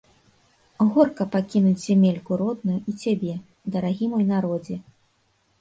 [0.93, 3.37] Горка пакінуць зямельку родную і цябе,
[3.77, 4.83] дарагі мой народзе.